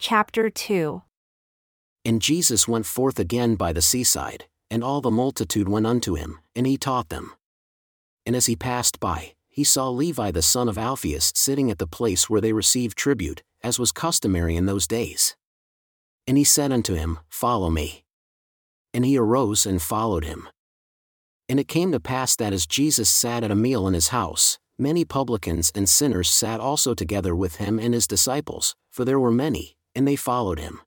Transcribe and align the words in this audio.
Chapter 0.00 0.48
2 0.48 1.02
And 2.04 2.22
Jesus 2.22 2.68
went 2.68 2.86
forth 2.86 3.18
again 3.18 3.56
by 3.56 3.72
the 3.72 3.82
seaside, 3.82 4.44
and 4.70 4.84
all 4.84 5.00
the 5.00 5.10
multitude 5.10 5.68
went 5.68 5.88
unto 5.88 6.14
him, 6.14 6.38
and 6.54 6.68
he 6.68 6.76
taught 6.76 7.08
them. 7.08 7.32
And 8.24 8.36
as 8.36 8.46
he 8.46 8.54
passed 8.54 9.00
by, 9.00 9.32
he 9.48 9.64
saw 9.64 9.88
Levi 9.90 10.30
the 10.30 10.40
son 10.40 10.68
of 10.68 10.78
Alphaeus 10.78 11.32
sitting 11.34 11.68
at 11.68 11.78
the 11.78 11.86
place 11.88 12.30
where 12.30 12.40
they 12.40 12.52
received 12.52 12.96
tribute, 12.96 13.42
as 13.60 13.80
was 13.80 13.90
customary 13.90 14.54
in 14.54 14.66
those 14.66 14.86
days. 14.86 15.34
And 16.28 16.38
he 16.38 16.44
said 16.44 16.70
unto 16.70 16.94
him, 16.94 17.18
Follow 17.28 17.68
me. 17.68 18.04
And 18.94 19.04
he 19.04 19.18
arose 19.18 19.66
and 19.66 19.82
followed 19.82 20.24
him. 20.24 20.48
And 21.48 21.58
it 21.58 21.66
came 21.66 21.90
to 21.90 21.98
pass 21.98 22.36
that 22.36 22.52
as 22.52 22.68
Jesus 22.68 23.10
sat 23.10 23.42
at 23.42 23.50
a 23.50 23.56
meal 23.56 23.88
in 23.88 23.94
his 23.94 24.08
house, 24.08 24.60
many 24.78 25.04
publicans 25.04 25.72
and 25.74 25.88
sinners 25.88 26.30
sat 26.30 26.60
also 26.60 26.94
together 26.94 27.34
with 27.34 27.56
him 27.56 27.80
and 27.80 27.94
his 27.94 28.06
disciples, 28.06 28.76
for 28.92 29.04
there 29.04 29.18
were 29.18 29.32
many, 29.32 29.77
and 29.98 30.06
they 30.06 30.14
followed 30.14 30.60
him. 30.60 30.80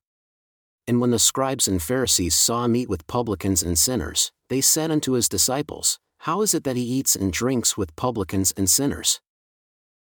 And 0.88 0.98
when 0.98 1.10
the 1.10 1.18
scribes 1.18 1.68
and 1.68 1.82
Pharisees 1.82 2.34
saw 2.34 2.64
him 2.64 2.74
eat 2.74 2.88
with 2.88 3.06
publicans 3.06 3.62
and 3.62 3.78
sinners, 3.78 4.32
they 4.48 4.62
said 4.62 4.90
unto 4.90 5.12
his 5.12 5.28
disciples, 5.28 5.98
How 6.20 6.40
is 6.40 6.54
it 6.54 6.64
that 6.64 6.76
he 6.76 6.82
eats 6.82 7.14
and 7.14 7.30
drinks 7.30 7.76
with 7.76 7.94
publicans 7.94 8.54
and 8.56 8.70
sinners? 8.70 9.20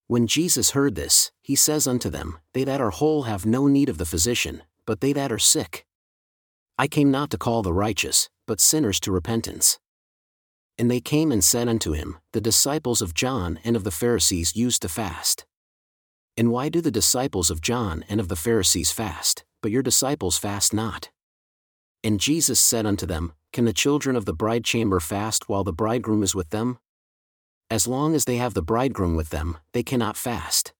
When 0.07 0.27
Jesus 0.27 0.71
heard 0.71 0.95
this, 0.95 1.29
he 1.41 1.57
says 1.57 1.87
unto 1.87 2.09
them, 2.09 2.39
They 2.53 2.63
that 2.63 2.79
are 2.79 2.91
whole 2.91 3.23
have 3.23 3.45
no 3.45 3.67
need 3.67 3.89
of 3.89 3.97
the 3.97 4.05
physician, 4.05 4.63
but 4.85 5.01
they 5.01 5.11
that 5.11 5.29
are 5.29 5.37
sick. 5.37 5.85
I 6.77 6.87
came 6.87 7.11
not 7.11 7.31
to 7.31 7.37
call 7.37 7.63
the 7.63 7.73
righteous, 7.73 8.29
but 8.47 8.61
sinners 8.61 9.01
to 9.01 9.11
repentance. 9.11 9.77
And 10.77 10.89
they 10.89 11.01
came 11.01 11.33
and 11.33 11.43
said 11.43 11.67
unto 11.67 11.91
him, 11.91 12.19
The 12.31 12.39
disciples 12.39 13.01
of 13.01 13.13
John 13.13 13.59
and 13.65 13.75
of 13.75 13.83
the 13.83 13.91
Pharisees 13.91 14.55
used 14.55 14.81
to 14.83 14.87
fast. 14.89 15.45
And 16.37 16.51
why 16.51 16.69
do 16.69 16.81
the 16.81 16.91
disciples 16.91 17.49
of 17.49 17.61
John 17.61 18.05
and 18.07 18.19
of 18.19 18.27
the 18.27 18.35
Pharisees 18.35 18.91
fast, 18.91 19.43
but 19.61 19.71
your 19.71 19.83
disciples 19.83 20.37
fast 20.37 20.73
not? 20.73 21.09
And 22.03 22.19
Jesus 22.19 22.59
said 22.59 22.85
unto 22.85 23.05
them, 23.05 23.33
Can 23.53 23.65
the 23.65 23.73
children 23.73 24.15
of 24.15 24.25
the 24.25 24.33
bride 24.33 24.63
chamber 24.63 24.99
fast 24.99 25.49
while 25.49 25.63
the 25.63 25.73
bridegroom 25.73 26.23
is 26.23 26.33
with 26.33 26.49
them? 26.49 26.79
As 27.69 27.87
long 27.87 28.15
as 28.15 28.25
they 28.25 28.37
have 28.37 28.53
the 28.53 28.61
bridegroom 28.61 29.15
with 29.15 29.29
them, 29.29 29.57
they 29.73 29.83
cannot 29.83 30.17
fast. 30.17 30.73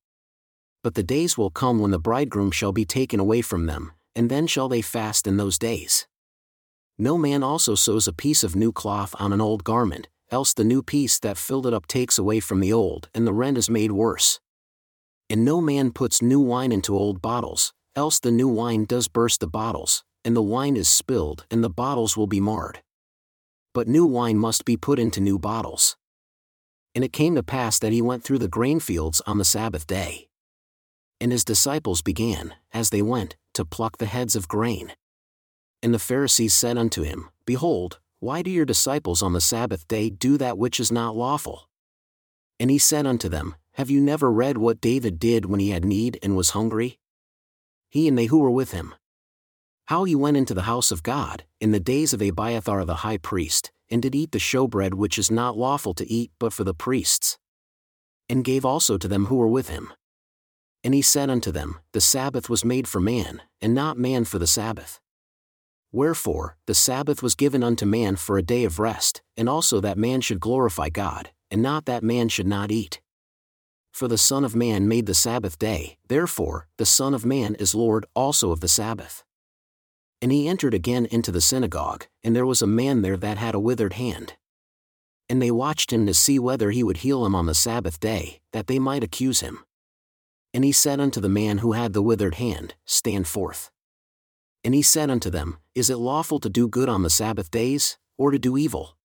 But 0.84 0.96
the 0.96 1.04
days 1.04 1.38
will 1.38 1.52
come 1.52 1.80
when 1.80 1.92
the 1.92 2.00
bridegroom 2.00 2.52
shall 2.52 2.72
be 2.72 2.86
taken 2.86 3.20
away 3.20 3.42
from 3.42 3.66
them, 3.66 3.92
and 4.16 4.30
then 4.30 4.48
shall 4.48 4.68
they 4.68 4.82
fast 4.82 5.28
in 5.28 5.38
those 5.38 5.60
days. 5.60 6.08
No 6.98 7.18
man 7.18 7.44
also 7.44 7.76
sews 7.76 8.08
a 8.08 8.14
piece 8.14 8.44
of 8.44 8.56
new 8.56 8.72
cloth 8.72 9.16
on 9.20 9.32
an 9.32 9.42
old 9.42 9.64
garment, 9.64 10.08
else 10.32 10.54
the 10.54 10.64
new 10.64 10.82
piece 10.82 11.20
that 11.20 11.38
filled 11.38 11.68
it 11.68 11.74
up 11.74 11.88
takes 11.88 12.18
away 12.18 12.40
from 12.40 12.60
the 12.60 12.74
old, 12.74 13.10
and 13.14 13.28
the 13.28 13.34
rent 13.34 13.58
is 13.58 13.70
made 13.70 13.92
worse. 13.92 14.40
And 15.32 15.46
no 15.46 15.62
man 15.62 15.94
puts 15.94 16.22
new 16.22 16.42
wine 16.42 16.74
into 16.74 16.94
old 16.94 17.22
bottles, 17.22 17.72
else 17.96 18.20
the 18.20 18.32
new 18.32 18.50
wine 18.50 18.84
does 18.84 19.08
burst 19.08 19.40
the 19.40 19.48
bottles, 19.48 20.04
and 20.26 20.36
the 20.36 20.42
wine 20.42 20.76
is 20.76 20.90
spilled, 20.90 21.46
and 21.50 21.64
the 21.64 21.70
bottles 21.70 22.18
will 22.18 22.28
be 22.28 22.42
marred. 22.42 22.82
But 23.74 23.88
new 23.88 24.06
wine 24.06 24.38
must 24.38 24.66
be 24.66 24.76
put 24.76 25.00
into 25.00 25.22
new 25.22 25.40
bottles. 25.40 25.96
And 26.94 27.02
it 27.06 27.14
came 27.14 27.36
to 27.36 27.44
pass 27.44 27.80
that 27.80 27.94
he 27.94 28.02
went 28.02 28.26
through 28.26 28.40
the 28.40 28.50
grain 28.50 28.82
fields 28.82 29.22
on 29.26 29.38
the 29.38 29.46
Sabbath 29.46 29.88
day. 29.88 30.28
And 31.22 31.32
his 31.32 31.46
disciples 31.46 32.02
began, 32.02 32.56
as 32.74 32.90
they 32.90 33.02
went, 33.02 33.38
to 33.54 33.64
pluck 33.64 34.00
the 34.00 34.08
heads 34.08 34.36
of 34.36 34.50
grain. 34.50 34.92
And 35.82 35.94
the 35.94 36.00
Pharisees 36.00 36.54
said 36.54 36.78
unto 36.78 37.04
him, 37.04 37.30
Behold, 37.46 38.02
why 38.20 38.42
do 38.42 38.52
your 38.52 38.66
disciples 38.66 39.22
on 39.22 39.32
the 39.32 39.40
Sabbath 39.40 39.88
day 39.88 40.10
do 40.10 40.38
that 40.40 40.58
which 40.58 40.78
is 40.78 40.92
not 40.92 41.16
lawful? 41.16 41.70
And 42.60 42.70
he 42.70 42.78
said 42.78 43.08
unto 43.08 43.30
them, 43.30 43.56
Have 43.82 43.90
you 43.90 44.00
never 44.00 44.32
read 44.32 44.60
what 44.60 44.80
David 44.80 45.18
did 45.18 45.48
when 45.48 45.60
he 45.60 45.72
had 45.72 45.84
need 45.84 46.20
and 46.22 46.36
was 46.36 46.52
hungry? 46.52 47.00
He 47.90 48.08
and 48.08 48.16
they 48.16 48.28
who 48.28 48.38
were 48.38 48.52
with 48.52 48.74
him. 48.74 48.94
How 49.88 50.04
he 50.04 50.14
went 50.14 50.38
into 50.38 50.54
the 50.54 50.70
house 50.70 50.92
of 50.92 51.02
God, 51.02 51.46
in 51.60 51.72
the 51.72 51.80
days 51.80 52.14
of 52.14 52.22
Abiathar 52.22 52.86
the 52.86 52.98
high 52.98 53.18
priest, 53.18 53.72
and 53.90 54.00
did 54.00 54.14
eat 54.14 54.34
the 54.34 54.38
showbread 54.38 54.94
which 54.94 55.18
is 55.18 55.32
not 55.32 55.58
lawful 55.58 55.96
to 55.96 56.08
eat 56.08 56.32
but 56.38 56.54
for 56.54 56.64
the 56.64 56.76
priests. 56.76 57.40
And 58.30 58.44
gave 58.44 58.66
also 58.66 59.00
to 59.00 59.08
them 59.08 59.26
who 59.26 59.38
were 59.38 59.48
with 59.48 59.70
him. 59.70 59.92
And 60.84 60.94
he 60.94 61.02
said 61.02 61.32
unto 61.32 61.52
them, 61.52 61.80
The 61.94 62.02
Sabbath 62.02 62.50
was 62.50 62.64
made 62.64 62.88
for 62.88 63.00
man, 63.00 63.42
and 63.62 63.74
not 63.74 63.98
man 63.98 64.26
for 64.26 64.38
the 64.38 64.46
Sabbath. 64.46 65.00
Wherefore, 65.92 66.56
the 66.68 66.76
Sabbath 66.76 67.24
was 67.24 67.34
given 67.34 67.64
unto 67.64 67.88
man 67.88 68.16
for 68.16 68.38
a 68.38 68.44
day 68.44 68.64
of 68.64 68.78
rest, 68.78 69.24
and 69.36 69.50
also 69.50 69.82
that 69.82 69.98
man 69.98 70.22
should 70.22 70.40
glorify 70.40 70.90
God, 70.90 71.32
and 71.50 71.64
not 71.64 71.86
that 71.86 72.04
man 72.04 72.30
should 72.30 72.46
not 72.46 72.70
eat. 72.70 73.02
For 73.92 74.08
the 74.08 74.18
Son 74.18 74.44
of 74.44 74.56
Man 74.56 74.88
made 74.88 75.06
the 75.06 75.14
Sabbath 75.14 75.60
day, 75.60 75.98
therefore, 76.08 76.68
the 76.78 76.86
Son 76.86 77.14
of 77.14 77.26
Man 77.26 77.56
is 77.56 77.76
Lord 77.76 78.06
also 78.16 78.52
of 78.52 78.62
the 78.62 78.68
Sabbath. 78.68 79.24
And 80.22 80.32
he 80.32 80.48
entered 80.48 80.74
again 80.74 81.06
into 81.08 81.32
the 81.32 81.42
synagogue, 81.42 82.08
and 82.24 82.36
there 82.36 82.46
was 82.46 82.62
a 82.62 82.68
man 82.68 83.02
there 83.02 83.18
that 83.18 83.38
had 83.38 83.54
a 83.54 83.60
withered 83.60 83.94
hand. 83.94 84.38
And 85.28 85.42
they 85.42 85.52
watched 85.52 85.92
him 85.92 86.06
to 86.06 86.14
see 86.14 86.40
whether 86.40 86.72
he 86.72 86.84
would 86.84 86.98
heal 86.98 87.26
him 87.26 87.36
on 87.36 87.46
the 87.46 87.56
Sabbath 87.56 88.00
day, 88.00 88.40
that 88.54 88.68
they 88.68 88.80
might 88.80 89.04
accuse 89.04 89.42
him. 89.42 89.66
And 90.54 90.64
he 90.64 90.72
said 90.72 91.00
unto 91.00 91.20
the 91.20 91.30
man 91.30 91.60
who 91.60 91.74
had 91.74 91.94
the 91.94 92.02
withered 92.02 92.36
hand, 92.36 92.76
Stand 92.86 93.28
forth. 93.28 93.72
And 94.64 94.74
he 94.74 94.82
said 94.82 95.10
unto 95.10 95.30
them, 95.30 95.58
Is 95.74 95.90
it 95.90 95.98
lawful 95.98 96.40
to 96.40 96.50
do 96.50 96.68
good 96.68 96.90
on 96.90 97.04
the 97.04 97.10
Sabbath 97.10 97.50
days, 97.50 97.98
or 98.18 98.32
to 98.32 98.40
do 98.40 98.58
evil? 98.58 98.98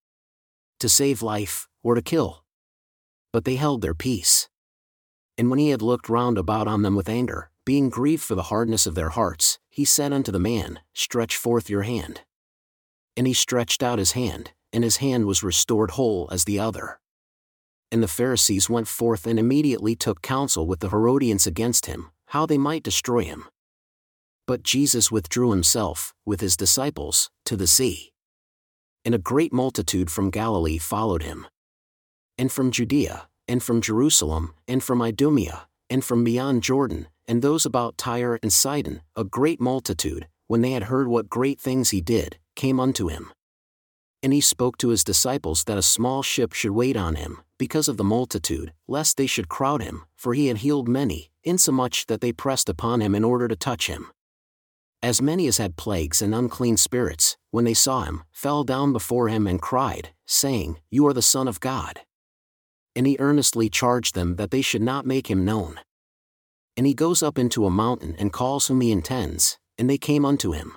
To 0.81 0.89
save 0.89 1.23
life, 1.23 1.69
or 1.83 1.95
to 1.95 2.03
kill? 2.03 2.45
But 3.33 3.45
they 3.45 3.57
held 3.57 3.81
their 3.81 3.95
peace. 3.95 4.49
And 5.39 5.51
when 5.51 5.59
he 5.59 5.71
had 5.71 5.83
looked 5.83 6.09
round 6.09 6.39
about 6.39 6.67
on 6.67 6.83
them 6.83 6.95
with 6.95 7.09
anger, 7.09 7.51
being 7.65 7.89
grieved 7.89 8.23
for 8.23 8.35
the 8.35 8.45
hardness 8.45 8.87
of 8.87 8.95
their 8.95 9.11
hearts, 9.11 9.59
he 9.69 9.85
said 9.85 10.13
unto 10.13 10.33
the 10.33 10.39
man, 10.39 10.81
Stretch 10.95 11.37
forth 11.37 11.69
your 11.69 11.83
hand. 11.83 12.23
And 13.17 13.27
he 13.27 13.33
stretched 13.33 13.83
out 13.83 13.99
his 13.99 14.13
hand, 14.13 14.53
and 14.73 14.85
his 14.85 14.99
hand 14.99 15.27
was 15.27 15.43
restored 15.43 15.93
whole 15.93 16.29
as 16.31 16.45
the 16.45 16.59
other. 16.59 17.01
And 17.91 18.03
the 18.03 18.09
Pharisees 18.09 18.71
went 18.71 18.89
forth 18.89 19.27
and 19.27 19.39
immediately 19.39 19.95
took 19.95 20.23
counsel 20.23 20.67
with 20.67 20.81
the 20.81 20.91
Herodians 20.91 21.47
against 21.47 21.87
him, 21.87 22.11
how 22.27 22.47
they 22.47 22.59
might 22.59 22.83
destroy 22.83 23.23
him. 23.23 23.45
But 24.47 24.63
Jesus 24.63 25.11
withdrew 25.11 25.51
himself, 25.51 26.15
with 26.25 26.41
his 26.41 26.57
disciples, 26.57 27.31
to 27.47 27.57
the 27.57 27.67
sea. 27.67 28.13
And 29.05 29.15
a 29.15 29.19
great 29.19 29.53
multitude 29.53 30.11
from 30.11 30.31
Galilee 30.31 30.79
followed 30.79 31.23
him. 31.23 31.47
And 32.39 32.51
from 32.51 32.71
Judea, 32.71 33.29
and 33.49 33.63
from 33.63 33.81
Jerusalem, 33.81 34.55
and 34.67 34.83
from 34.83 35.03
Idumea, 35.03 35.69
and 35.89 36.05
from 36.05 36.25
beyond 36.25 36.63
Jordan, 36.63 37.09
and 37.27 37.43
those 37.43 37.67
about 37.67 37.99
Tyre 37.99 38.39
and 38.43 38.53
Sidon, 38.53 39.01
a 39.15 39.25
great 39.25 39.61
multitude, 39.61 40.29
when 40.47 40.61
they 40.61 40.73
had 40.73 40.85
heard 40.85 41.09
what 41.09 41.29
great 41.29 41.61
things 41.61 41.91
he 41.91 42.01
did, 42.01 42.39
came 42.55 42.79
unto 42.81 43.09
him. 43.09 43.33
And 44.23 44.33
he 44.33 44.41
spoke 44.41 44.79
to 44.79 44.89
his 44.89 45.05
disciples 45.05 45.65
that 45.65 45.79
a 45.79 45.83
small 45.83 46.23
ship 46.23 46.53
should 46.53 46.73
wait 46.73 46.97
on 46.97 47.15
him, 47.15 47.43
because 47.59 47.89
of 47.89 47.97
the 47.97 48.05
multitude, 48.05 48.73
lest 48.89 49.17
they 49.17 49.27
should 49.27 49.49
crowd 49.49 49.83
him, 49.83 50.05
for 50.17 50.35
he 50.35 50.49
had 50.49 50.59
healed 50.59 50.89
many, 50.89 51.31
insomuch 51.45 52.07
that 52.07 52.21
they 52.21 52.33
pressed 52.33 52.69
upon 52.69 53.01
him 53.01 53.15
in 53.15 53.25
order 53.25 53.49
to 53.49 53.57
touch 53.57 53.87
him. 53.87 54.11
As 55.03 55.23
many 55.23 55.47
as 55.47 55.59
had 55.59 55.77
plagues 55.77 56.23
and 56.23 56.35
unclean 56.35 56.77
spirits, 56.77 57.37
when 57.51 57.65
they 57.65 57.75
saw 57.75 58.03
him, 58.03 58.25
fell 58.33 58.65
down 58.65 58.93
before 58.93 59.29
him 59.29 59.47
and 59.47 59.61
cried, 59.61 60.11
saying, 60.27 60.81
You 60.91 61.07
are 61.07 61.13
the 61.13 61.23
Son 61.23 61.47
of 61.47 61.61
God. 61.61 62.01
And 62.97 63.07
he 63.07 63.17
earnestly 63.21 63.69
charged 63.69 64.17
them 64.17 64.35
that 64.37 64.51
they 64.51 64.63
should 64.63 64.83
not 64.83 65.07
make 65.07 65.31
him 65.31 65.45
known. 65.45 65.79
And 66.77 66.87
he 66.87 66.95
goes 66.95 67.23
up 67.23 67.39
into 67.39 67.67
a 67.67 67.71
mountain 67.71 68.17
and 68.19 68.33
calls 68.33 68.67
whom 68.67 68.81
he 68.81 68.91
intends, 68.91 69.59
and 69.79 69.89
they 69.89 69.99
came 69.99 70.25
unto 70.25 70.53
him. 70.53 70.77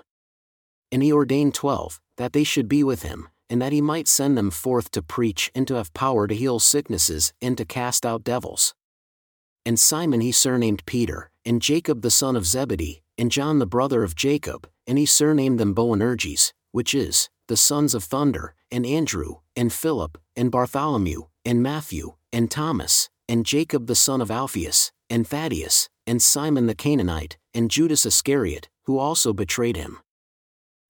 And 0.92 1.02
he 1.02 1.12
ordained 1.12 1.56
twelve, 1.56 2.00
that 2.18 2.34
they 2.34 2.44
should 2.44 2.68
be 2.68 2.84
with 2.84 3.04
him, 3.04 3.30
and 3.50 3.62
that 3.62 3.72
he 3.72 3.82
might 3.82 4.08
send 4.08 4.38
them 4.38 4.52
forth 4.52 4.92
to 4.92 5.02
preach 5.02 5.50
and 5.56 5.68
to 5.68 5.76
have 5.76 5.94
power 5.94 6.28
to 6.28 6.36
heal 6.36 6.60
sicknesses 6.60 7.34
and 7.42 7.58
to 7.58 7.66
cast 7.66 8.06
out 8.06 8.24
devils. 8.24 8.76
And 9.66 9.80
Simon 9.80 10.20
he 10.20 10.32
surnamed 10.32 10.86
Peter, 10.86 11.32
and 11.46 11.62
Jacob 11.62 12.02
the 12.02 12.12
son 12.12 12.36
of 12.36 12.46
Zebedee, 12.46 13.02
and 13.18 13.32
John 13.32 13.60
the 13.60 13.66
brother 13.66 14.04
of 14.04 14.16
Jacob, 14.16 14.70
and 14.86 14.98
he 14.98 15.06
surnamed 15.06 15.60
them 15.60 15.74
Boanerges, 15.74 16.52
which 16.72 16.94
is, 16.94 17.30
the 17.48 17.58
sons 17.58 17.96
of 17.96 18.04
thunder, 18.04 18.56
and 18.72 18.86
Andrew, 18.86 19.36
and 19.56 19.72
Philip, 19.74 20.18
and 20.36 20.52
Bartholomew, 20.52 21.24
and 21.46 21.64
Matthew, 21.64 22.14
and 22.32 22.50
Thomas, 22.50 23.10
and 23.28 23.46
Jacob 23.46 23.88
the 23.88 23.96
son 23.96 24.22
of 24.22 24.32
Alphaeus, 24.32 24.92
and 25.10 25.28
Thaddeus, 25.28 25.90
and 26.06 26.22
Simon 26.22 26.68
the 26.68 26.76
Canaanite, 26.76 27.38
and 27.54 27.72
Judas 27.72 28.06
Iscariot, 28.06 28.70
who 28.84 28.98
also 28.98 29.34
betrayed 29.34 29.78
him. 29.78 30.00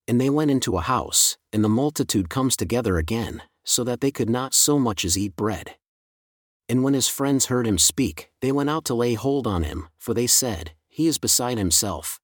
And 0.07 0.19
they 0.19 0.29
went 0.29 0.51
into 0.51 0.77
a 0.77 0.81
house, 0.81 1.37
and 1.53 1.63
the 1.63 1.69
multitude 1.69 2.29
comes 2.29 2.55
together 2.55 2.97
again, 2.97 3.43
so 3.63 3.83
that 3.83 4.01
they 4.01 4.11
could 4.11 4.29
not 4.29 4.53
so 4.53 4.79
much 4.79 5.05
as 5.05 5.17
eat 5.17 5.35
bread. 5.35 5.75
And 6.67 6.83
when 6.83 6.93
his 6.93 7.07
friends 7.07 7.47
heard 7.47 7.67
him 7.67 7.77
speak, 7.77 8.31
they 8.41 8.51
went 8.51 8.69
out 8.69 8.85
to 8.85 8.93
lay 8.93 9.15
hold 9.15 9.47
on 9.47 9.63
him, 9.63 9.89
for 9.97 10.13
they 10.13 10.27
said, 10.27 10.73
he 10.99 11.07
is 11.07 11.17
beside 11.17 11.57
himself. 11.57 12.19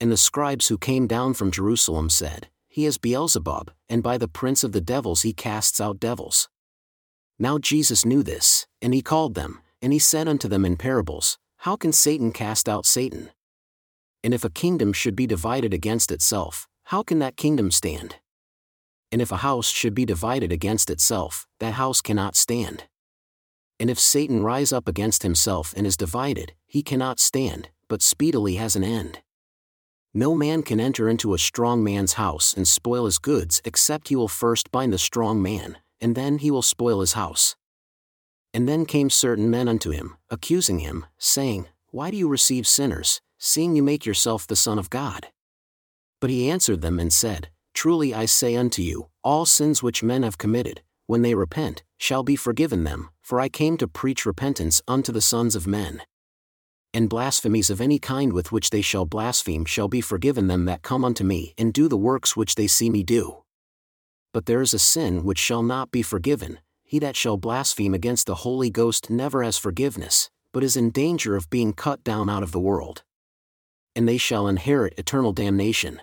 And 0.00 0.12
the 0.12 0.16
scribes 0.18 0.68
who 0.68 0.76
came 0.76 1.06
down 1.06 1.32
from 1.32 1.50
Jerusalem 1.50 2.10
said, 2.10 2.48
He 2.66 2.84
is 2.84 2.98
Beelzebub, 2.98 3.70
and 3.88 4.02
by 4.02 4.18
the 4.18 4.28
prince 4.28 4.62
of 4.62 4.72
the 4.72 4.80
devils 4.80 5.22
he 5.22 5.32
casts 5.32 5.80
out 5.80 5.98
devils. 5.98 6.50
Now 7.38 7.58
Jesus 7.58 8.04
knew 8.04 8.22
this, 8.22 8.66
and 8.82 8.92
he 8.92 9.00
called 9.00 9.34
them, 9.34 9.60
and 9.80 9.92
he 9.92 9.98
said 9.98 10.26
unto 10.26 10.48
them 10.48 10.64
in 10.64 10.76
parables, 10.76 11.38
How 11.58 11.76
can 11.76 11.92
Satan 11.92 12.32
cast 12.32 12.68
out 12.68 12.84
Satan? 12.84 13.30
And 14.24 14.34
if 14.34 14.44
a 14.44 14.50
kingdom 14.50 14.92
should 14.92 15.14
be 15.14 15.26
divided 15.26 15.72
against 15.72 16.10
itself, 16.10 16.66
how 16.84 17.02
can 17.02 17.20
that 17.20 17.36
kingdom 17.36 17.70
stand? 17.70 18.16
And 19.12 19.22
if 19.22 19.30
a 19.30 19.38
house 19.38 19.68
should 19.68 19.94
be 19.94 20.04
divided 20.04 20.50
against 20.52 20.90
itself, 20.90 21.46
that 21.60 21.74
house 21.74 22.00
cannot 22.00 22.34
stand. 22.34 22.84
And 23.78 23.88
if 23.88 23.98
Satan 24.00 24.42
rise 24.42 24.72
up 24.72 24.88
against 24.88 25.22
himself 25.22 25.72
and 25.76 25.86
is 25.86 25.96
divided, 25.96 26.54
he 26.66 26.82
cannot 26.82 27.20
stand, 27.20 27.68
but 27.88 28.02
speedily 28.02 28.56
has 28.56 28.74
an 28.74 28.82
end. 28.82 29.20
No 30.12 30.34
man 30.34 30.62
can 30.62 30.80
enter 30.80 31.08
into 31.08 31.34
a 31.34 31.38
strong 31.38 31.84
man's 31.84 32.14
house 32.14 32.52
and 32.52 32.66
spoil 32.66 33.04
his 33.04 33.18
goods 33.18 33.60
except 33.64 34.08
he 34.08 34.16
will 34.16 34.26
first 34.26 34.72
bind 34.72 34.92
the 34.92 34.98
strong 34.98 35.40
man, 35.40 35.78
and 36.00 36.14
then 36.14 36.38
he 36.38 36.50
will 36.50 36.62
spoil 36.62 37.00
his 37.00 37.12
house. 37.12 37.56
And 38.54 38.68
then 38.68 38.86
came 38.86 39.10
certain 39.10 39.50
men 39.50 39.68
unto 39.68 39.90
him, 39.90 40.16
accusing 40.30 40.78
him, 40.78 41.06
saying, 41.18 41.68
Why 41.90 42.10
do 42.10 42.16
you 42.16 42.28
receive 42.28 42.66
sinners, 42.66 43.20
seeing 43.38 43.76
you 43.76 43.82
make 43.82 44.06
yourself 44.06 44.46
the 44.46 44.56
Son 44.56 44.78
of 44.78 44.90
God? 44.90 45.28
But 46.20 46.30
he 46.30 46.50
answered 46.50 46.80
them 46.80 46.98
and 46.98 47.12
said, 47.12 47.50
Truly 47.74 48.14
I 48.14 48.24
say 48.24 48.56
unto 48.56 48.82
you, 48.82 49.08
all 49.22 49.46
sins 49.46 49.82
which 49.82 50.02
men 50.02 50.22
have 50.22 50.38
committed, 50.38 50.82
when 51.06 51.22
they 51.22 51.34
repent, 51.34 51.84
shall 51.96 52.22
be 52.22 52.36
forgiven 52.36 52.84
them, 52.84 53.10
for 53.22 53.40
I 53.40 53.48
came 53.48 53.76
to 53.76 53.86
preach 53.86 54.26
repentance 54.26 54.82
unto 54.88 55.12
the 55.12 55.20
sons 55.20 55.54
of 55.54 55.66
men. 55.66 56.02
And 56.94 57.08
blasphemies 57.08 57.70
of 57.70 57.80
any 57.80 57.98
kind 57.98 58.32
with 58.32 58.50
which 58.50 58.70
they 58.70 58.80
shall 58.80 59.04
blaspheme 59.04 59.64
shall 59.64 59.88
be 59.88 60.00
forgiven 60.00 60.48
them 60.48 60.64
that 60.64 60.82
come 60.82 61.04
unto 61.04 61.22
me 61.22 61.54
and 61.58 61.72
do 61.72 61.86
the 61.86 61.96
works 61.96 62.36
which 62.36 62.54
they 62.54 62.66
see 62.66 62.90
me 62.90 63.02
do. 63.02 63.44
But 64.38 64.46
there 64.46 64.62
is 64.62 64.72
a 64.72 64.78
sin 64.78 65.24
which 65.24 65.36
shall 65.36 65.64
not 65.64 65.90
be 65.90 66.00
forgiven, 66.00 66.60
he 66.84 67.00
that 67.00 67.16
shall 67.16 67.36
blaspheme 67.36 67.92
against 67.92 68.28
the 68.28 68.46
Holy 68.46 68.70
Ghost 68.70 69.10
never 69.10 69.42
has 69.42 69.58
forgiveness, 69.58 70.30
but 70.52 70.62
is 70.62 70.76
in 70.76 70.90
danger 70.90 71.34
of 71.34 71.50
being 71.50 71.72
cut 71.72 72.04
down 72.04 72.30
out 72.30 72.44
of 72.44 72.52
the 72.52 72.60
world. 72.60 73.02
And 73.96 74.08
they 74.08 74.16
shall 74.16 74.46
inherit 74.46 74.94
eternal 74.96 75.32
damnation. 75.32 76.02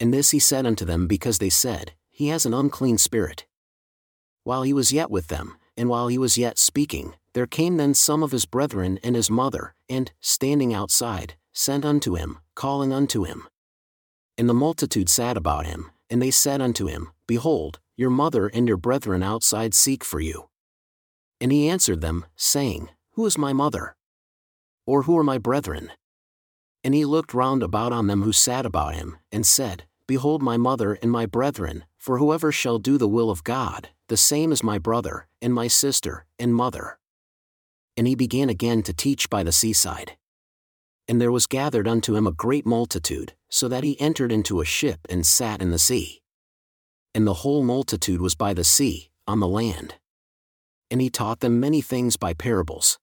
And 0.00 0.12
this 0.12 0.32
he 0.32 0.40
said 0.40 0.66
unto 0.66 0.84
them 0.84 1.06
because 1.06 1.38
they 1.38 1.48
said, 1.48 1.92
He 2.10 2.30
has 2.30 2.46
an 2.46 2.52
unclean 2.52 2.98
spirit. 2.98 3.46
While 4.42 4.62
he 4.62 4.72
was 4.72 4.92
yet 4.92 5.08
with 5.08 5.28
them, 5.28 5.56
and 5.76 5.88
while 5.88 6.08
he 6.08 6.18
was 6.18 6.36
yet 6.36 6.58
speaking, 6.58 7.14
there 7.32 7.46
came 7.46 7.76
then 7.76 7.94
some 7.94 8.24
of 8.24 8.32
his 8.32 8.44
brethren 8.44 8.98
and 9.04 9.14
his 9.14 9.30
mother, 9.30 9.72
and, 9.88 10.10
standing 10.20 10.74
outside, 10.74 11.36
sent 11.52 11.84
unto 11.84 12.16
him, 12.16 12.38
calling 12.56 12.92
unto 12.92 13.22
him. 13.22 13.46
And 14.36 14.48
the 14.48 14.52
multitude 14.52 15.08
sat 15.08 15.36
about 15.36 15.64
him, 15.64 15.92
and 16.10 16.20
they 16.20 16.32
said 16.32 16.60
unto 16.60 16.88
him, 16.88 17.12
Behold, 17.26 17.80
your 17.96 18.10
mother 18.10 18.46
and 18.46 18.68
your 18.68 18.76
brethren 18.76 19.22
outside 19.22 19.74
seek 19.74 20.04
for 20.04 20.20
you. 20.20 20.48
And 21.40 21.50
he 21.50 21.68
answered 21.68 22.00
them, 22.00 22.26
saying, 22.36 22.90
Who 23.12 23.26
is 23.26 23.36
my 23.36 23.52
mother? 23.52 23.96
Or 24.86 25.02
who 25.02 25.18
are 25.18 25.24
my 25.24 25.38
brethren? 25.38 25.92
And 26.84 26.94
he 26.94 27.04
looked 27.04 27.34
round 27.34 27.62
about 27.62 27.92
on 27.92 28.06
them 28.06 28.22
who 28.22 28.32
sat 28.32 28.64
about 28.64 28.94
him, 28.94 29.18
and 29.32 29.46
said, 29.46 29.84
Behold 30.06 30.40
my 30.40 30.56
mother 30.56 30.94
and 30.94 31.10
my 31.10 31.26
brethren, 31.26 31.84
for 31.98 32.18
whoever 32.18 32.52
shall 32.52 32.78
do 32.78 32.96
the 32.96 33.08
will 33.08 33.28
of 33.28 33.42
God, 33.42 33.88
the 34.08 34.16
same 34.16 34.52
is 34.52 34.62
my 34.62 34.78
brother, 34.78 35.26
and 35.42 35.52
my 35.52 35.66
sister, 35.66 36.26
and 36.38 36.54
mother. 36.54 36.98
And 37.96 38.06
he 38.06 38.14
began 38.14 38.48
again 38.48 38.82
to 38.84 38.92
teach 38.92 39.28
by 39.28 39.42
the 39.42 39.50
seaside. 39.50 40.16
And 41.08 41.20
there 41.20 41.32
was 41.32 41.46
gathered 41.46 41.88
unto 41.88 42.14
him 42.14 42.26
a 42.26 42.32
great 42.32 42.66
multitude, 42.66 43.34
so 43.48 43.66
that 43.66 43.82
he 43.82 44.00
entered 44.00 44.30
into 44.30 44.60
a 44.60 44.64
ship 44.64 45.00
and 45.08 45.26
sat 45.26 45.60
in 45.60 45.70
the 45.72 45.78
sea. 45.78 46.22
And 47.16 47.26
the 47.26 47.40
whole 47.40 47.62
multitude 47.62 48.20
was 48.20 48.34
by 48.34 48.52
the 48.52 48.62
sea, 48.62 49.08
on 49.26 49.40
the 49.40 49.48
land. 49.48 49.94
And 50.90 51.00
he 51.00 51.08
taught 51.08 51.40
them 51.40 51.58
many 51.58 51.80
things 51.80 52.18
by 52.18 52.34
parables. 52.34 52.98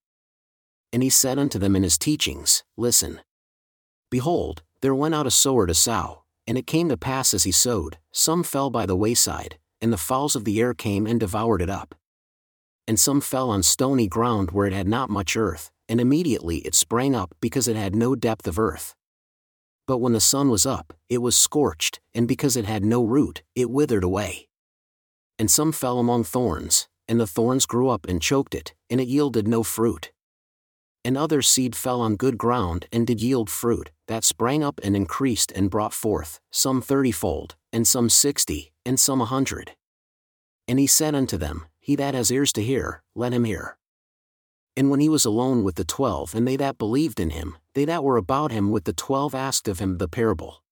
And 0.92 1.01
he 1.01 1.10
said 1.10 1.39
unto 1.39 1.57
them 1.57 1.75
in 1.75 1.81
his 1.81 1.98
teachings, 1.98 2.63
Listen. 2.77 3.21
Behold, 4.12 4.62
there 4.81 4.94
went 4.94 5.15
out 5.15 5.25
a 5.25 5.31
sower 5.31 5.65
to 5.65 5.74
sow, 5.74 6.25
and 6.45 6.60
it 6.60 6.68
came 6.68 6.89
to 6.89 6.95
pass 6.95 7.33
as 7.33 7.45
he 7.45 7.51
sowed, 7.51 7.98
some 8.12 8.44
fell 8.44 8.69
by 8.69 8.86
the 8.86 8.95
wayside, 8.95 9.57
and 9.81 9.92
the 9.92 9.98
fowls 9.98 10.36
of 10.36 10.45
the 10.45 10.62
air 10.62 10.75
came 10.75 11.07
and 11.07 11.19
devoured 11.19 11.63
it 11.63 11.71
up. 11.71 11.95
And 12.88 13.00
some 13.00 13.19
fell 13.19 13.50
on 13.50 13.63
stony 13.63 14.07
ground 14.07 14.51
where 14.51 14.68
it 14.68 14.74
had 14.74 14.88
not 14.88 15.09
much 15.09 15.36
earth, 15.36 15.71
and 15.89 16.00
immediately 16.00 16.57
it 16.57 16.75
sprang 16.75 17.16
up 17.16 17.33
because 17.42 17.68
it 17.68 17.75
had 17.75 17.95
no 17.95 18.13
depth 18.13 18.48
of 18.48 18.59
earth. 18.59 18.94
But 19.88 19.97
when 19.97 20.13
the 20.13 20.19
sun 20.19 20.50
was 20.50 20.65
up, 20.65 20.94
it 21.09 21.19
was 21.19 21.35
scorched, 21.35 22.00
and 22.13 22.27
because 22.27 22.56
it 22.56 22.65
had 22.65 22.85
no 22.85 23.03
root, 23.03 23.44
it 23.56 23.69
withered 23.69 24.03
away. 24.03 24.47
And 25.38 25.50
some 25.51 25.71
fell 25.71 26.00
among 26.00 26.24
thorns, 26.24 26.88
and 27.07 27.19
the 27.19 27.27
thorns 27.27 27.65
grew 27.65 27.89
up 27.89 28.07
and 28.07 28.21
choked 28.21 28.56
it, 28.56 28.74
and 28.89 29.01
it 29.01 29.07
yielded 29.07 29.47
no 29.47 29.63
fruit 29.63 30.12
and 31.06 31.18
other 31.18 31.41
seed 31.41 31.75
fell 31.75 32.01
on 32.01 32.15
good 32.15 32.38
ground 32.38 32.88
and 32.91 33.06
did 33.06 33.21
yield 33.21 33.50
fruit, 33.50 33.91
that 34.07 34.24
sprang 34.24 34.63
up 34.63 34.80
and 34.83 34.95
increased 34.95 35.51
and 35.51 35.69
brought 35.69 35.94
forth, 35.94 36.39
some 36.51 36.81
thirtyfold, 36.81 37.56
and 37.71 37.88
some 37.88 38.09
sixty, 38.09 38.71
and 38.85 39.00
some 39.00 39.21
a 39.21 39.25
hundred. 39.25 39.71
And 40.68 40.80
he 40.80 40.88
said 40.88 41.13
unto 41.13 41.38
them, 41.38 41.65
He 41.80 41.95
that 41.97 42.13
has 42.13 42.31
ears 42.31 42.53
to 42.53 42.63
hear, 42.63 43.03
let 43.15 43.33
him 43.33 43.44
hear. 43.44 43.77
And 44.75 44.90
when 44.90 45.00
he 45.00 45.10
was 45.10 45.25
alone 45.25 45.64
with 45.64 45.75
the 45.75 45.84
twelve 45.86 46.34
and 46.34 46.48
they 46.48 46.56
that 46.56 46.78
believed 46.78 47.20
in 47.20 47.30
him, 47.30 47.58
they 47.75 47.86
that 47.86 48.04
were 48.04 48.18
about 48.18 48.52
him 48.52 48.72
with 48.72 48.86
the 48.86 48.94
twelve 48.94 49.36
asked 49.36 49.68
of 49.68 49.80
him 49.80 49.98
the 49.98 50.08
parable. 50.08 50.64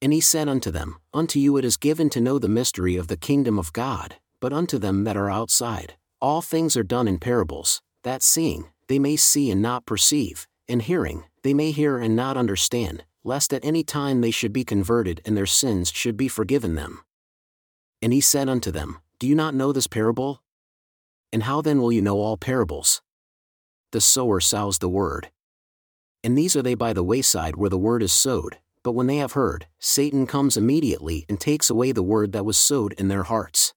And 0.00 0.12
he 0.12 0.20
said 0.20 0.48
unto 0.48 0.72
them, 0.72 0.96
Unto 1.14 1.38
you 1.38 1.56
it 1.56 1.64
is 1.64 1.76
given 1.76 2.10
to 2.10 2.20
know 2.20 2.40
the 2.40 2.48
mystery 2.48 2.96
of 2.96 3.06
the 3.06 3.16
kingdom 3.16 3.58
of 3.58 3.72
God, 3.72 4.16
but 4.40 4.52
unto 4.52 4.76
them 4.76 5.04
that 5.04 5.16
are 5.16 5.30
outside, 5.30 5.94
all 6.20 6.42
things 6.42 6.76
are 6.76 6.82
done 6.82 7.06
in 7.06 7.18
parables, 7.18 7.80
that 8.02 8.22
seeing, 8.22 8.70
they 8.88 8.98
may 8.98 9.14
see 9.14 9.50
and 9.50 9.62
not 9.62 9.86
perceive, 9.86 10.48
and 10.68 10.82
hearing, 10.82 11.24
they 11.44 11.54
may 11.54 11.70
hear 11.70 11.98
and 11.98 12.16
not 12.16 12.36
understand, 12.36 13.04
lest 13.22 13.54
at 13.54 13.64
any 13.64 13.84
time 13.84 14.20
they 14.20 14.32
should 14.32 14.52
be 14.52 14.64
converted 14.64 15.20
and 15.24 15.36
their 15.36 15.46
sins 15.46 15.92
should 15.94 16.16
be 16.16 16.26
forgiven 16.26 16.74
them. 16.74 17.02
And 18.00 18.12
he 18.12 18.20
said 18.20 18.48
unto 18.48 18.72
them, 18.72 18.98
Do 19.20 19.28
you 19.28 19.36
not 19.36 19.54
know 19.54 19.72
this 19.72 19.86
parable? 19.86 20.42
And 21.32 21.44
how 21.44 21.62
then 21.62 21.80
will 21.80 21.92
you 21.92 22.02
know 22.02 22.18
all 22.18 22.36
parables? 22.36 23.00
The 23.92 24.00
sower 24.00 24.40
sows 24.40 24.78
the 24.78 24.88
word. 24.88 25.30
And 26.24 26.36
these 26.36 26.56
are 26.56 26.62
they 26.62 26.74
by 26.74 26.92
the 26.92 27.04
wayside 27.04 27.56
where 27.56 27.70
the 27.70 27.78
word 27.78 28.02
is 28.02 28.12
sowed, 28.12 28.56
but 28.82 28.92
when 28.92 29.06
they 29.06 29.18
have 29.18 29.32
heard, 29.32 29.66
Satan 29.78 30.26
comes 30.26 30.56
immediately 30.56 31.26
and 31.28 31.38
takes 31.38 31.68
away 31.68 31.92
the 31.92 32.02
word 32.02 32.32
that 32.32 32.44
was 32.44 32.56
sowed 32.56 32.94
in 32.94 33.08
their 33.08 33.24
hearts. 33.24 33.74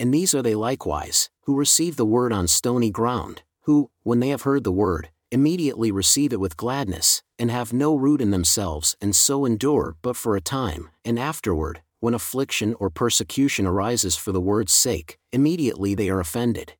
And 0.00 0.14
these 0.14 0.34
are 0.34 0.42
they 0.42 0.54
likewise, 0.54 1.28
who 1.42 1.56
receive 1.56 1.96
the 1.96 2.06
word 2.06 2.32
on 2.32 2.48
stony 2.48 2.90
ground, 2.90 3.42
who, 3.62 3.90
when 4.02 4.20
they 4.20 4.30
have 4.30 4.42
heard 4.42 4.64
the 4.64 4.72
word, 4.72 5.10
immediately 5.30 5.92
receive 5.92 6.32
it 6.32 6.40
with 6.40 6.56
gladness, 6.56 7.22
and 7.38 7.50
have 7.50 7.72
no 7.72 7.94
root 7.94 8.22
in 8.22 8.30
themselves, 8.30 8.96
and 9.00 9.14
so 9.14 9.44
endure 9.44 9.96
but 10.00 10.16
for 10.16 10.36
a 10.36 10.40
time, 10.40 10.88
and 11.04 11.18
afterward, 11.18 11.82
when 12.00 12.14
affliction 12.14 12.74
or 12.80 12.88
persecution 12.88 13.66
arises 13.66 14.16
for 14.16 14.32
the 14.32 14.40
word's 14.40 14.72
sake, 14.72 15.18
immediately 15.32 15.94
they 15.94 16.08
are 16.08 16.20
offended. 16.20 16.74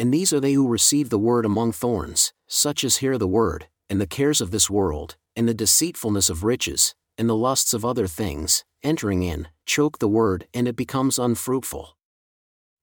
And 0.00 0.14
these 0.14 0.32
are 0.32 0.40
they 0.40 0.54
who 0.54 0.66
receive 0.66 1.10
the 1.10 1.18
word 1.18 1.44
among 1.44 1.72
thorns, 1.72 2.32
such 2.46 2.84
as 2.84 2.96
hear 2.96 3.18
the 3.18 3.28
word, 3.28 3.66
and 3.90 4.00
the 4.00 4.06
cares 4.06 4.40
of 4.40 4.50
this 4.50 4.70
world, 4.70 5.16
and 5.36 5.46
the 5.46 5.52
deceitfulness 5.52 6.30
of 6.30 6.42
riches, 6.42 6.94
and 7.18 7.28
the 7.28 7.36
lusts 7.36 7.74
of 7.74 7.84
other 7.84 8.06
things, 8.06 8.64
entering 8.82 9.22
in, 9.22 9.48
choke 9.66 9.98
the 9.98 10.08
word, 10.08 10.46
and 10.54 10.66
it 10.66 10.74
becomes 10.74 11.18
unfruitful. 11.18 11.98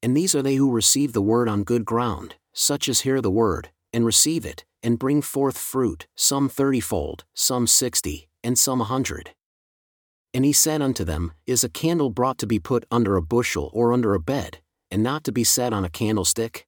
And 0.04 0.16
these 0.16 0.36
are 0.36 0.44
they 0.44 0.58
who 0.58 0.72
receive 0.72 1.14
the 1.14 1.24
word 1.24 1.50
on 1.50 1.64
good 1.64 1.86
ground, 1.86 2.36
such 2.54 2.88
as 2.88 3.00
hear 3.00 3.20
the 3.20 3.32
word, 3.32 3.72
and 3.92 4.06
receive 4.06 4.46
it, 4.46 4.64
and 4.84 5.00
bring 5.00 5.24
forth 5.24 5.58
fruit, 5.58 6.06
some 6.16 6.48
thirtyfold, 6.48 7.22
some 7.34 7.66
sixty, 7.66 8.30
and 8.44 8.60
some 8.60 8.80
a 8.80 8.84
hundred. 8.84 9.32
And 10.36 10.46
he 10.46 10.54
said 10.54 10.84
unto 10.84 11.04
them, 11.04 11.32
Is 11.48 11.64
a 11.64 11.70
candle 11.70 12.12
brought 12.12 12.38
to 12.38 12.46
be 12.46 12.60
put 12.60 12.86
under 12.92 13.16
a 13.16 13.24
bushel 13.24 13.72
or 13.74 13.92
under 13.92 14.14
a 14.14 14.20
bed, 14.20 14.60
and 14.92 15.02
not 15.02 15.24
to 15.24 15.32
be 15.32 15.44
set 15.44 15.74
on 15.74 15.84
a 15.84 15.90
candlestick? 15.90 16.67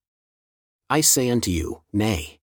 I 0.92 1.02
say 1.02 1.30
unto 1.30 1.52
you, 1.52 1.84
Nay. 1.94 2.40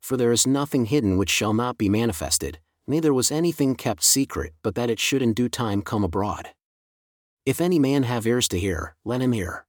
For 0.00 0.16
there 0.16 0.32
is 0.32 0.48
nothing 0.48 0.86
hidden 0.86 1.16
which 1.16 1.30
shall 1.30 1.54
not 1.54 1.78
be 1.78 1.88
manifested, 1.88 2.58
neither 2.88 3.14
was 3.14 3.30
anything 3.30 3.76
kept 3.76 4.02
secret 4.02 4.52
but 4.64 4.74
that 4.74 4.90
it 4.90 4.98
should 4.98 5.22
in 5.22 5.32
due 5.32 5.48
time 5.48 5.80
come 5.80 6.02
abroad. 6.02 6.48
If 7.46 7.60
any 7.60 7.78
man 7.78 8.02
have 8.02 8.26
ears 8.26 8.48
to 8.48 8.58
hear, 8.58 8.96
let 9.04 9.20
him 9.20 9.30
hear. 9.30 9.64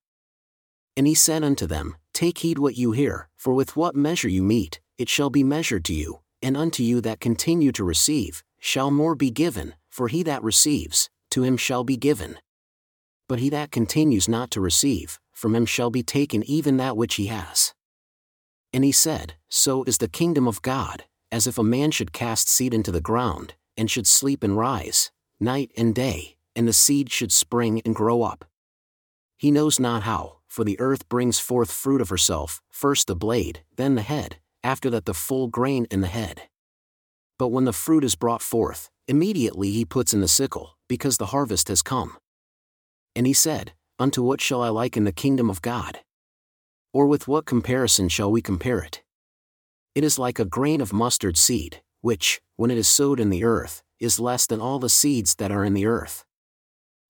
And 0.98 1.06
he 1.06 1.14
said 1.14 1.44
unto 1.44 1.68
them, 1.68 1.96
Take 2.16 2.40
heed 2.40 2.58
what 2.58 2.76
you 2.76 2.94
hear, 2.94 3.30
for 3.36 3.54
with 3.54 3.76
what 3.76 3.96
measure 3.96 4.30
you 4.30 4.42
meet, 4.42 4.80
it 4.98 5.08
shall 5.08 5.30
be 5.30 5.44
measured 5.44 5.86
to 5.86 5.94
you, 5.94 6.22
and 6.42 6.58
unto 6.58 6.82
you 6.82 7.00
that 7.02 7.20
continue 7.20 7.72
to 7.74 7.84
receive, 7.84 8.44
shall 8.60 8.90
more 8.90 9.14
be 9.14 9.30
given, 9.30 9.76
for 9.92 10.08
he 10.08 10.24
that 10.24 10.42
receives, 10.42 11.12
to 11.30 11.44
him 11.44 11.58
shall 11.58 11.84
be 11.84 11.98
given. 11.98 12.40
But 13.30 13.38
he 13.38 13.50
that 13.50 13.70
continues 13.72 14.28
not 14.28 14.50
to 14.52 14.62
receive, 14.62 15.20
from 15.32 15.54
him 15.56 15.68
shall 15.68 15.92
be 15.92 16.02
taken 16.02 16.44
even 16.44 16.78
that 16.78 16.98
which 16.98 17.16
he 17.16 17.28
has. 17.28 17.76
And 18.74 18.84
he 18.84 18.92
said, 18.92 19.36
So 19.50 19.84
is 19.84 20.00
the 20.00 20.08
kingdom 20.08 20.48
of 20.48 20.62
God, 20.64 21.06
as 21.32 21.46
if 21.48 21.58
a 21.58 21.64
man 21.64 21.92
should 21.92 22.12
cast 22.12 22.50
seed 22.50 22.74
into 22.74 22.92
the 22.92 23.02
ground, 23.02 23.54
and 23.78 23.90
should 23.90 24.08
sleep 24.08 24.44
and 24.44 24.58
rise, 24.58 25.12
night 25.40 25.72
and 25.78 25.94
day, 25.94 26.38
and 26.56 26.68
the 26.68 26.74
seed 26.74 27.12
should 27.12 27.32
spring 27.32 27.82
and 27.86 27.96
grow 27.96 28.24
up. 28.24 28.46
He 29.38 29.52
knows 29.52 29.80
not 29.80 30.04
how, 30.04 30.38
for 30.48 30.64
the 30.64 30.80
earth 30.80 31.08
brings 31.10 31.40
forth 31.40 31.72
fruit 31.72 32.02
of 32.02 32.10
herself, 32.10 32.62
first 32.70 33.08
the 33.08 33.16
blade, 33.16 33.62
then 33.76 33.96
the 33.96 34.02
head, 34.02 34.38
after 34.64 34.90
that 34.90 35.06
the 35.06 35.14
full 35.14 35.48
grain 35.48 35.86
in 35.92 36.02
the 36.02 36.08
head. 36.08 36.44
But 37.38 37.50
when 37.50 37.66
the 37.66 37.74
fruit 37.74 38.04
is 38.04 38.16
brought 38.16 38.42
forth, 38.42 38.90
immediately 39.08 39.72
he 39.72 39.86
puts 39.86 40.14
in 40.14 40.22
the 40.22 40.28
sickle, 40.28 40.78
because 40.88 41.18
the 41.18 41.28
harvest 41.28 41.68
has 41.68 41.82
come. 41.82 42.18
And 43.16 43.28
he 43.28 43.34
said, 43.34 43.74
Unto 44.00 44.24
what 44.24 44.42
shall 44.42 44.62
I 44.62 44.70
liken 44.70 45.04
the 45.04 45.12
kingdom 45.12 45.50
of 45.50 45.62
God? 45.62 46.00
Or 46.94 47.08
with 47.08 47.28
what 47.28 47.46
comparison 47.46 48.08
shall 48.08 48.32
we 48.32 48.42
compare 48.42 48.80
it? 48.80 49.02
It 49.96 50.04
is 50.04 50.20
like 50.20 50.40
a 50.40 50.46
grain 50.46 50.80
of 50.80 50.94
mustard 50.94 51.38
seed, 51.38 51.82
which, 52.02 52.42
when 52.56 52.72
it 52.72 52.78
is 52.78 52.88
sowed 52.88 53.20
in 53.20 53.30
the 53.30 53.44
earth, 53.44 53.84
is 54.00 54.20
less 54.20 54.46
than 54.46 54.62
all 54.62 54.80
the 54.80 54.90
seeds 54.90 55.36
that 55.36 55.52
are 55.52 55.66
in 55.66 55.74
the 55.74 55.86
earth. 55.88 56.24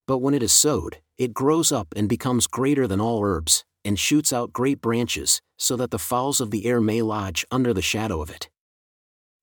But 0.07 0.19
when 0.19 0.33
it 0.33 0.43
is 0.43 0.53
sowed, 0.53 0.99
it 1.17 1.33
grows 1.33 1.71
up 1.71 1.87
and 1.95 2.09
becomes 2.09 2.47
greater 2.47 2.87
than 2.87 3.01
all 3.01 3.23
herbs, 3.23 3.65
and 3.85 3.99
shoots 3.99 4.31
out 4.31 4.53
great 4.53 4.81
branches, 4.81 5.41
so 5.57 5.75
that 5.75 5.91
the 5.91 5.99
fowls 5.99 6.39
of 6.39 6.51
the 6.51 6.65
air 6.65 6.79
may 6.79 7.01
lodge 7.01 7.45
under 7.51 7.73
the 7.73 7.81
shadow 7.81 8.21
of 8.21 8.29
it. 8.29 8.49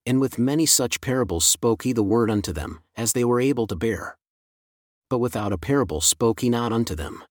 And 0.07 0.21
with 0.21 0.39
many 0.39 0.67
such 0.67 1.01
parables 1.01 1.45
spoke 1.45 1.83
he 1.83 1.93
the 1.93 2.03
word 2.03 2.31
unto 2.31 2.53
them, 2.53 2.81
as 2.97 3.13
they 3.13 3.25
were 3.25 3.41
able 3.41 3.67
to 3.67 3.77
bear. 3.77 4.17
But 5.09 5.19
without 5.19 5.53
a 5.53 5.59
parable 5.59 6.01
spoke 6.01 6.41
he 6.41 6.49
not 6.49 6.73
unto 6.73 6.95
them. 6.95 7.23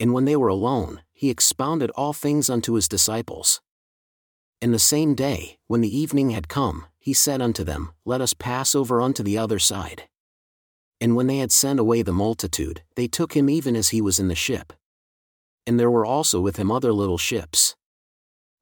And 0.00 0.12
when 0.12 0.24
they 0.24 0.36
were 0.36 0.48
alone, 0.48 1.02
he 1.12 1.30
expounded 1.30 1.90
all 1.90 2.12
things 2.12 2.50
unto 2.50 2.74
his 2.74 2.88
disciples. 2.88 3.60
In 4.60 4.72
the 4.72 4.78
same 4.78 5.14
day, 5.14 5.58
when 5.66 5.82
the 5.82 5.96
evening 5.96 6.30
had 6.30 6.48
come, 6.48 6.86
he 6.98 7.12
said 7.12 7.42
unto 7.42 7.64
them, 7.64 7.92
Let 8.04 8.20
us 8.20 8.34
pass 8.34 8.74
over 8.74 9.00
unto 9.00 9.22
the 9.22 9.36
other 9.36 9.58
side. 9.58 10.04
And 11.00 11.14
when 11.14 11.26
they 11.26 11.38
had 11.38 11.52
sent 11.52 11.78
away 11.78 12.02
the 12.02 12.12
multitude, 12.12 12.82
they 12.96 13.06
took 13.06 13.34
him 13.34 13.50
even 13.50 13.76
as 13.76 13.90
he 13.90 14.00
was 14.00 14.18
in 14.18 14.28
the 14.28 14.34
ship. 14.34 14.72
And 15.66 15.78
there 15.78 15.90
were 15.90 16.06
also 16.06 16.40
with 16.40 16.56
him 16.56 16.70
other 16.70 16.92
little 16.92 17.18
ships. 17.18 17.76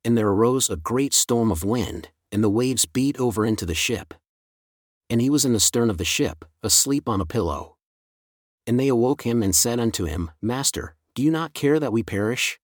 And 0.04 0.18
there 0.18 0.28
arose 0.28 0.68
a 0.68 0.76
great 0.76 1.14
storm 1.14 1.52
of 1.52 1.64
wind, 1.64 2.08
and 2.32 2.42
the 2.42 2.50
waves 2.50 2.84
beat 2.84 3.18
over 3.20 3.46
into 3.46 3.64
the 3.64 3.74
ship. 3.74 4.14
And 5.08 5.20
he 5.20 5.30
was 5.30 5.44
in 5.44 5.52
the 5.52 5.60
stern 5.60 5.90
of 5.90 5.98
the 5.98 6.04
ship, 6.04 6.44
asleep 6.62 7.08
on 7.08 7.20
a 7.20 7.26
pillow. 7.26 7.76
And 8.66 8.78
they 8.78 8.88
awoke 8.88 9.22
him 9.22 9.42
and 9.42 9.54
said 9.54 9.78
unto 9.78 10.04
him, 10.04 10.30
Master, 10.40 10.96
do 11.14 11.22
you 11.22 11.30
not 11.30 11.52
care 11.52 11.78
that 11.78 11.92
we 11.92 12.02
perish? 12.02 12.58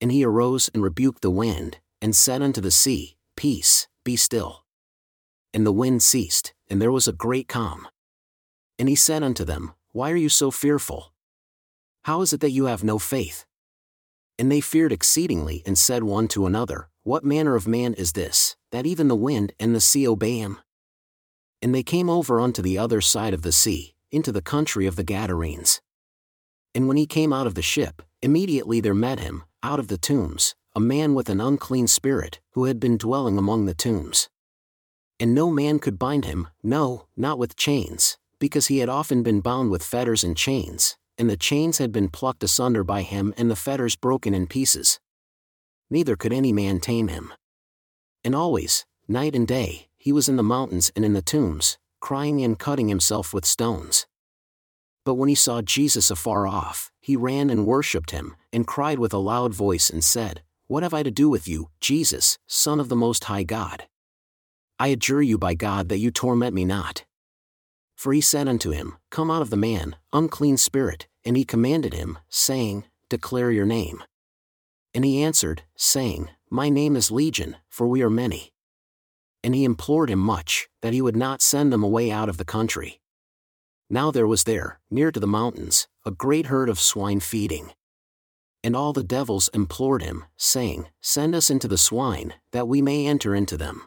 And 0.00 0.12
he 0.12 0.24
arose 0.24 0.70
and 0.72 0.82
rebuked 0.82 1.22
the 1.22 1.30
wind, 1.30 1.78
and 2.00 2.14
said 2.14 2.42
unto 2.42 2.60
the 2.60 2.70
sea, 2.70 3.16
Peace, 3.36 3.88
be 4.04 4.16
still. 4.16 4.64
And 5.52 5.66
the 5.66 5.72
wind 5.72 6.02
ceased, 6.02 6.54
and 6.68 6.80
there 6.80 6.92
was 6.92 7.08
a 7.08 7.12
great 7.12 7.48
calm. 7.48 7.88
And 8.78 8.88
he 8.88 8.94
said 8.94 9.22
unto 9.22 9.44
them, 9.44 9.72
Why 9.92 10.12
are 10.12 10.16
you 10.16 10.28
so 10.28 10.50
fearful? 10.50 11.12
How 12.04 12.20
is 12.20 12.32
it 12.32 12.40
that 12.40 12.50
you 12.50 12.66
have 12.66 12.84
no 12.84 12.98
faith? 12.98 13.46
And 14.38 14.52
they 14.52 14.60
feared 14.60 14.92
exceedingly 14.92 15.62
and 15.66 15.76
said 15.78 16.04
one 16.04 16.28
to 16.28 16.46
another, 16.46 16.88
What 17.02 17.24
manner 17.24 17.56
of 17.56 17.66
man 17.66 17.94
is 17.94 18.12
this, 18.12 18.54
that 18.70 18.86
even 18.86 19.08
the 19.08 19.16
wind 19.16 19.54
and 19.58 19.74
the 19.74 19.80
sea 19.80 20.06
obey 20.06 20.38
him? 20.38 20.58
And 21.62 21.74
they 21.74 21.82
came 21.82 22.10
over 22.10 22.40
unto 22.40 22.62
the 22.62 22.78
other 22.78 23.00
side 23.00 23.34
of 23.34 23.42
the 23.42 23.50
sea, 23.50 23.94
into 24.12 24.30
the 24.30 24.42
country 24.42 24.86
of 24.86 24.94
the 24.94 25.04
Gadarenes. 25.04 25.80
And 26.76 26.88
when 26.88 26.98
he 26.98 27.06
came 27.06 27.32
out 27.32 27.46
of 27.46 27.54
the 27.54 27.62
ship, 27.62 28.02
immediately 28.20 28.80
there 28.80 28.92
met 28.92 29.18
him, 29.18 29.44
out 29.62 29.78
of 29.78 29.88
the 29.88 29.96
tombs, 29.96 30.54
a 30.74 30.78
man 30.78 31.14
with 31.14 31.30
an 31.30 31.40
unclean 31.40 31.86
spirit, 31.86 32.38
who 32.52 32.66
had 32.66 32.78
been 32.78 32.98
dwelling 32.98 33.38
among 33.38 33.64
the 33.64 33.72
tombs. 33.72 34.28
And 35.18 35.34
no 35.34 35.50
man 35.50 35.78
could 35.78 35.98
bind 35.98 36.26
him, 36.26 36.48
no, 36.62 37.06
not 37.16 37.38
with 37.38 37.56
chains, 37.56 38.18
because 38.38 38.66
he 38.66 38.80
had 38.80 38.90
often 38.90 39.22
been 39.22 39.40
bound 39.40 39.70
with 39.70 39.82
fetters 39.82 40.22
and 40.22 40.36
chains, 40.36 40.98
and 41.16 41.30
the 41.30 41.38
chains 41.38 41.78
had 41.78 41.92
been 41.92 42.10
plucked 42.10 42.44
asunder 42.44 42.84
by 42.84 43.00
him 43.00 43.32
and 43.38 43.50
the 43.50 43.56
fetters 43.56 43.96
broken 43.96 44.34
in 44.34 44.46
pieces. 44.46 45.00
Neither 45.88 46.14
could 46.14 46.34
any 46.34 46.52
man 46.52 46.78
tame 46.80 47.08
him. 47.08 47.32
And 48.22 48.34
always, 48.34 48.84
night 49.08 49.34
and 49.34 49.48
day, 49.48 49.88
he 49.96 50.12
was 50.12 50.28
in 50.28 50.36
the 50.36 50.42
mountains 50.42 50.92
and 50.94 51.06
in 51.06 51.14
the 51.14 51.22
tombs, 51.22 51.78
crying 52.02 52.42
and 52.42 52.58
cutting 52.58 52.88
himself 52.88 53.32
with 53.32 53.46
stones. 53.46 54.06
But 55.06 55.14
when 55.14 55.28
he 55.28 55.36
saw 55.36 55.62
Jesus 55.62 56.10
afar 56.10 56.48
off, 56.48 56.90
he 57.00 57.14
ran 57.14 57.48
and 57.48 57.64
worshipped 57.64 58.10
him, 58.10 58.34
and 58.52 58.66
cried 58.66 58.98
with 58.98 59.14
a 59.14 59.18
loud 59.18 59.54
voice 59.54 59.88
and 59.88 60.02
said, 60.02 60.42
What 60.66 60.82
have 60.82 60.92
I 60.92 61.04
to 61.04 61.12
do 61.12 61.28
with 61.28 61.46
you, 61.46 61.70
Jesus, 61.80 62.38
Son 62.48 62.80
of 62.80 62.88
the 62.88 62.96
Most 62.96 63.22
High 63.24 63.44
God? 63.44 63.86
I 64.80 64.88
adjure 64.88 65.22
you 65.22 65.38
by 65.38 65.54
God 65.54 65.88
that 65.90 65.98
you 65.98 66.10
torment 66.10 66.56
me 66.56 66.64
not. 66.64 67.04
For 67.94 68.12
he 68.12 68.20
said 68.20 68.48
unto 68.48 68.72
him, 68.72 68.96
Come 69.12 69.30
out 69.30 69.42
of 69.42 69.50
the 69.50 69.56
man, 69.56 69.94
unclean 70.12 70.56
spirit, 70.56 71.06
and 71.24 71.36
he 71.36 71.44
commanded 71.44 71.94
him, 71.94 72.18
saying, 72.28 72.82
Declare 73.08 73.52
your 73.52 73.64
name. 73.64 74.02
And 74.92 75.04
he 75.04 75.22
answered, 75.22 75.62
saying, 75.76 76.30
My 76.50 76.68
name 76.68 76.96
is 76.96 77.12
Legion, 77.12 77.58
for 77.68 77.86
we 77.86 78.02
are 78.02 78.10
many. 78.10 78.52
And 79.44 79.54
he 79.54 79.62
implored 79.62 80.10
him 80.10 80.18
much, 80.18 80.68
that 80.82 80.92
he 80.92 81.00
would 81.00 81.14
not 81.14 81.42
send 81.42 81.72
them 81.72 81.84
away 81.84 82.10
out 82.10 82.28
of 82.28 82.38
the 82.38 82.44
country. 82.44 83.00
Now 83.88 84.10
there 84.10 84.26
was 84.26 84.44
there, 84.44 84.80
near 84.90 85.12
to 85.12 85.20
the 85.20 85.28
mountains, 85.28 85.86
a 86.04 86.10
great 86.10 86.46
herd 86.46 86.68
of 86.68 86.80
swine 86.80 87.20
feeding. 87.20 87.72
And 88.64 88.74
all 88.74 88.92
the 88.92 89.04
devils 89.04 89.48
implored 89.54 90.02
him, 90.02 90.24
saying, 90.36 90.88
Send 91.00 91.36
us 91.36 91.50
into 91.50 91.68
the 91.68 91.78
swine, 91.78 92.34
that 92.50 92.66
we 92.66 92.82
may 92.82 93.06
enter 93.06 93.32
into 93.32 93.56
them. 93.56 93.82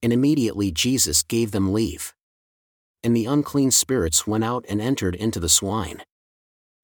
And 0.00 0.12
immediately 0.12 0.70
Jesus 0.70 1.24
gave 1.24 1.50
them 1.50 1.72
leave. 1.72 2.14
And 3.02 3.16
the 3.16 3.26
unclean 3.26 3.72
spirits 3.72 4.28
went 4.28 4.44
out 4.44 4.64
and 4.68 4.80
entered 4.80 5.16
into 5.16 5.40
the 5.40 5.48
swine. 5.48 6.02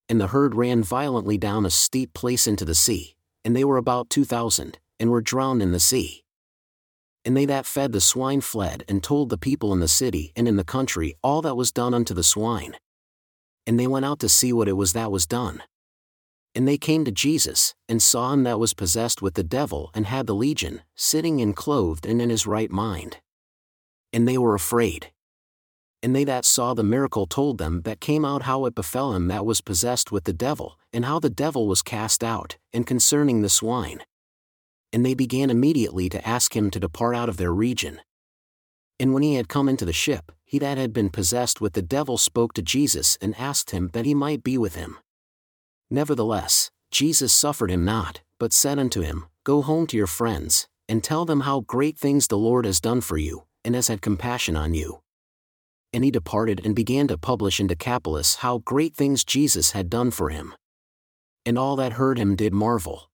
And 0.09 0.19
the 0.19 0.27
herd 0.27 0.53
ran 0.53 0.83
violently 0.83 1.37
down 1.37 1.65
a 1.65 1.69
steep 1.69 2.13
place 2.13 2.45
into 2.45 2.65
the 2.65 2.75
sea, 2.75 3.15
and 3.45 3.55
they 3.55 3.63
were 3.63 3.77
about 3.77 4.09
two 4.09 4.25
thousand, 4.25 4.79
and 4.99 5.09
were 5.09 5.21
drowned 5.21 5.61
in 5.61 5.71
the 5.71 5.79
sea. 5.79 6.25
And 7.27 7.35
they 7.35 7.45
that 7.47 7.65
fed 7.65 7.91
the 7.91 7.99
swine 7.99 8.39
fled 8.39 8.85
and 8.87 9.03
told 9.03 9.29
the 9.29 9.37
people 9.37 9.73
in 9.73 9.81
the 9.81 9.89
city 9.89 10.31
and 10.37 10.47
in 10.47 10.55
the 10.55 10.63
country 10.63 11.17
all 11.21 11.41
that 11.41 11.57
was 11.57 11.73
done 11.73 11.93
unto 11.93 12.13
the 12.13 12.23
swine. 12.23 12.77
And 13.65 13.77
they 13.77 13.85
went 13.85 14.05
out 14.05 14.19
to 14.19 14.29
see 14.29 14.53
what 14.53 14.69
it 14.69 14.77
was 14.77 14.93
that 14.93 15.11
was 15.11 15.25
done. 15.25 15.61
And 16.55 16.65
they 16.65 16.77
came 16.77 17.03
to 17.03 17.11
Jesus, 17.11 17.75
and 17.89 18.01
saw 18.01 18.31
him 18.31 18.43
that 18.43 18.61
was 18.61 18.73
possessed 18.73 19.21
with 19.21 19.33
the 19.33 19.43
devil 19.43 19.91
and 19.93 20.05
had 20.05 20.25
the 20.25 20.33
legion, 20.33 20.83
sitting 20.95 21.41
and 21.41 21.53
clothed 21.53 22.05
and 22.05 22.21
in 22.21 22.29
his 22.29 22.47
right 22.47 22.71
mind. 22.71 23.17
And 24.13 24.25
they 24.25 24.37
were 24.37 24.55
afraid. 24.55 25.11
And 26.01 26.15
they 26.15 26.23
that 26.23 26.45
saw 26.45 26.73
the 26.73 26.81
miracle 26.81 27.25
told 27.27 27.57
them 27.57 27.81
that 27.81 27.99
came 27.99 28.23
out 28.23 28.43
how 28.43 28.63
it 28.63 28.73
befell 28.73 29.13
him 29.13 29.27
that 29.27 29.45
was 29.45 29.59
possessed 29.59 30.13
with 30.13 30.23
the 30.23 30.31
devil, 30.31 30.79
and 30.93 31.03
how 31.03 31.19
the 31.19 31.29
devil 31.29 31.67
was 31.67 31.81
cast 31.81 32.23
out, 32.23 32.55
and 32.71 32.87
concerning 32.87 33.41
the 33.41 33.49
swine 33.49 33.99
and 34.97 35.05
they 35.05 35.13
began 35.13 35.51
immediately 35.51 36.09
to 36.09 36.27
ask 36.27 36.55
him 36.55 36.71
to 36.71 36.79
depart 36.79 37.15
out 37.15 37.29
of 37.29 37.37
their 37.37 37.53
region. 37.53 38.01
And 38.99 39.13
when 39.13 39.21
he 39.21 39.35
had 39.35 39.47
come 39.47 39.69
into 39.69 39.85
the 39.85 39.93
ship, 39.93 40.31
he 40.43 40.57
that 40.57 40.79
had 40.79 40.91
been 40.91 41.11
possessed 41.11 41.61
with 41.61 41.73
the 41.73 41.83
devil 41.83 42.17
spoke 42.17 42.53
to 42.53 42.63
Jesus 42.63 43.15
and 43.21 43.37
asked 43.37 43.69
him 43.69 43.91
that 43.93 44.07
he 44.07 44.15
might 44.15 44.43
be 44.43 44.57
with 44.57 44.73
him. 44.73 44.97
Nevertheless, 45.91 46.71
Jesus 46.89 47.31
suffered 47.31 47.69
him 47.69 47.85
not, 47.85 48.21
but 48.39 48.53
said 48.53 48.79
unto 48.79 49.01
him, 49.01 49.27
Go 49.43 49.61
home 49.61 49.85
to 49.85 49.95
your 49.95 50.07
friends, 50.07 50.67
and 50.89 51.03
tell 51.03 51.25
them 51.25 51.41
how 51.41 51.59
great 51.59 51.95
things 51.99 52.25
the 52.27 52.35
Lord 52.39 52.65
has 52.65 52.81
done 52.81 53.01
for 53.01 53.19
you, 53.19 53.43
and 53.63 53.75
has 53.75 53.89
had 53.89 54.01
compassion 54.01 54.55
on 54.55 54.73
you. 54.73 55.01
And 55.93 56.03
he 56.03 56.09
departed 56.09 56.59
and 56.65 56.75
began 56.75 57.07
to 57.09 57.19
publish 57.19 57.59
in 57.59 57.67
Decapolis 57.67 58.37
how 58.37 58.63
great 58.65 58.95
things 58.95 59.23
Jesus 59.23 59.73
had 59.73 59.91
done 59.91 60.09
for 60.09 60.29
him. 60.29 60.55
And 61.45 61.55
all 61.55 61.75
that 61.75 61.93
heard 61.93 62.17
him 62.17 62.35
did 62.35 62.51
marvel. 62.51 63.06